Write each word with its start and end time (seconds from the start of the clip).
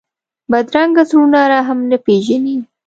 بدرنګه 0.51 1.03
زړونه 1.09 1.39
رحم 1.51 1.79
نه 1.91 1.97
پېژني 2.05 2.55